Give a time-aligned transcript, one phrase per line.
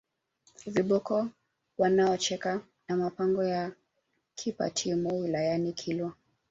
[0.65, 1.27] viboko
[1.77, 3.71] wanaocheka na mapango ya
[4.35, 6.13] Kipatimo wilayani Kilwa